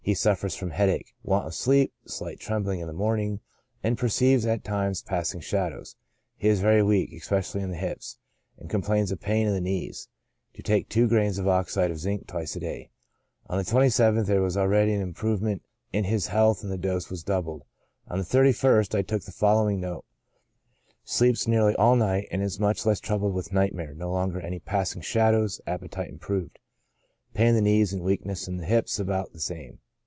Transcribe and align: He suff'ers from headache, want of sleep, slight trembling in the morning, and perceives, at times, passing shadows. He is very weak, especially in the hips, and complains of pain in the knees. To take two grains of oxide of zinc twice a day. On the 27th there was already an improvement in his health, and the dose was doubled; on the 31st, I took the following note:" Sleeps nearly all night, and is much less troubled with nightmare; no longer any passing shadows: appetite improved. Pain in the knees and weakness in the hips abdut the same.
He 0.03 0.15
suff'ers 0.15 0.57
from 0.57 0.71
headache, 0.71 1.13
want 1.23 1.45
of 1.45 1.53
sleep, 1.53 1.93
slight 2.07 2.39
trembling 2.39 2.79
in 2.79 2.87
the 2.87 2.91
morning, 2.91 3.39
and 3.83 3.99
perceives, 3.99 4.47
at 4.47 4.63
times, 4.63 5.03
passing 5.03 5.41
shadows. 5.41 5.95
He 6.37 6.47
is 6.47 6.59
very 6.59 6.81
weak, 6.81 7.13
especially 7.13 7.61
in 7.61 7.69
the 7.69 7.77
hips, 7.77 8.17
and 8.57 8.67
complains 8.67 9.11
of 9.11 9.21
pain 9.21 9.45
in 9.45 9.53
the 9.53 9.61
knees. 9.61 10.09
To 10.55 10.63
take 10.63 10.89
two 10.89 11.07
grains 11.07 11.37
of 11.37 11.47
oxide 11.47 11.91
of 11.91 11.99
zinc 11.99 12.25
twice 12.25 12.55
a 12.55 12.59
day. 12.59 12.89
On 13.45 13.59
the 13.59 13.63
27th 13.63 14.25
there 14.25 14.41
was 14.41 14.57
already 14.57 14.91
an 14.93 15.03
improvement 15.03 15.61
in 15.93 16.05
his 16.05 16.27
health, 16.27 16.63
and 16.63 16.71
the 16.71 16.79
dose 16.79 17.11
was 17.11 17.23
doubled; 17.23 17.63
on 18.07 18.17
the 18.17 18.25
31st, 18.25 18.97
I 18.97 19.03
took 19.03 19.21
the 19.21 19.31
following 19.31 19.79
note:" 19.79 20.03
Sleeps 21.03 21.47
nearly 21.47 21.75
all 21.75 21.95
night, 21.95 22.27
and 22.31 22.41
is 22.41 22.59
much 22.59 22.87
less 22.87 22.99
troubled 22.99 23.35
with 23.35 23.53
nightmare; 23.53 23.93
no 23.93 24.11
longer 24.11 24.41
any 24.41 24.57
passing 24.57 25.03
shadows: 25.03 25.61
appetite 25.67 26.09
improved. 26.09 26.57
Pain 27.35 27.49
in 27.49 27.55
the 27.55 27.61
knees 27.61 27.93
and 27.93 28.01
weakness 28.01 28.47
in 28.47 28.57
the 28.57 28.65
hips 28.65 28.99
abdut 28.99 29.31
the 29.31 29.39
same. 29.39 29.77